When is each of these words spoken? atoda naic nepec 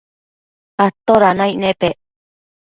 atoda 0.85 1.29
naic 1.37 1.57
nepec 1.61 1.95